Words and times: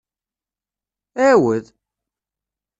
Ɛiwed! 1.23 1.65